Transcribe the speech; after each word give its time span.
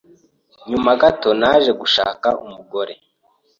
Nyuma 0.69 0.91
gato 1.01 1.29
naje 1.41 1.71
gushaka 1.81 2.27
umugore 2.45 2.93